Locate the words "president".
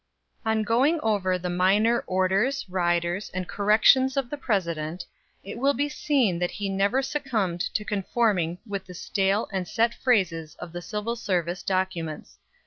4.37-5.05